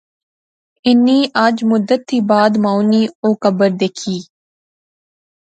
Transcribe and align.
انی 0.87 1.19
اج 1.45 1.55
مدت 1.71 2.01
تھی 2.07 2.19
بعد 2.29 2.51
مائو 2.63 2.81
نی 2.91 3.01
او 3.23 3.29
قبر 3.43 3.69
دیکھی 3.79 4.17